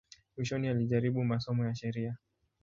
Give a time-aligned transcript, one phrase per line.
[0.37, 2.17] Mwishoni alijaribu masomo ya sheria.